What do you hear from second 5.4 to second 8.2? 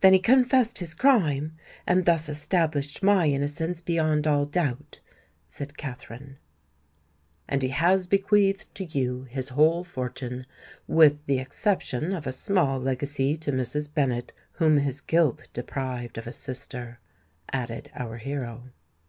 said Katherine. "And he has